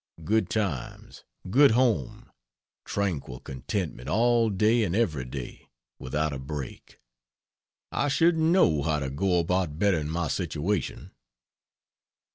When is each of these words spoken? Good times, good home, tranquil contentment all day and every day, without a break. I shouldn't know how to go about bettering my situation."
Good 0.23 0.49
times, 0.49 1.23
good 1.47 1.69
home, 1.77 2.31
tranquil 2.85 3.39
contentment 3.39 4.09
all 4.09 4.49
day 4.49 4.81
and 4.83 4.95
every 4.95 5.25
day, 5.25 5.69
without 5.99 6.33
a 6.33 6.39
break. 6.39 6.99
I 7.91 8.07
shouldn't 8.07 8.43
know 8.45 8.81
how 8.81 8.97
to 8.97 9.11
go 9.11 9.37
about 9.37 9.77
bettering 9.77 10.09
my 10.09 10.27
situation." 10.27 11.11